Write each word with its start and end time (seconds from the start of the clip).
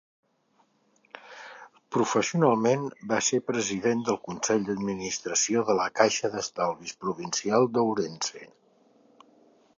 Professionalment 1.97 2.87
va 3.13 3.19
ser 3.29 3.41
president 3.51 4.01
del 4.09 4.19
consell 4.29 4.65
d'administració 4.71 5.63
de 5.71 5.77
la 5.83 5.87
Caixa 6.01 6.33
d'Estalvis 6.39 6.99
Provincial 7.07 7.71
d'Ourense. 7.77 8.45